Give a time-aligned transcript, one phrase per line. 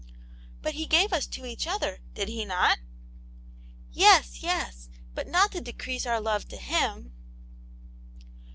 [0.63, 2.79] "But He gave us to each other, did He not?""
[4.03, 4.89] Yes, yes!
[5.13, 7.13] but not to decrease our love to Him."